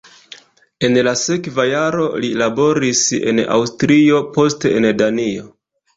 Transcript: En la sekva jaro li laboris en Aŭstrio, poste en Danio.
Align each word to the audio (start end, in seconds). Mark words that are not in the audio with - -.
En 0.87 0.95
la 1.07 1.11
sekva 1.23 1.65
jaro 1.71 2.07
li 2.23 2.31
laboris 2.43 3.03
en 3.33 3.43
Aŭstrio, 3.59 4.23
poste 4.39 4.73
en 4.81 4.89
Danio. 5.03 5.47